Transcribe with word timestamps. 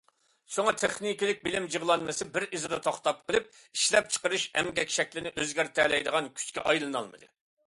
شۇڭا 0.53 0.71
تېخنىكىلىق 0.83 1.43
بىلىم 1.47 1.67
جۇغلانمىسى 1.75 2.27
بىر 2.37 2.45
ئىزىدا 2.47 2.79
توختاپ 2.87 3.21
قىلىپ، 3.29 3.53
ئىشلەپچىقىرىش 3.61 4.47
ئەمگەك 4.57 4.97
شەكلىنى 4.97 5.35
ئۆزگەرتەلەيدىغان 5.37 6.33
كۈچكە 6.41 6.67
ئايلىنالمىدى. 6.73 7.33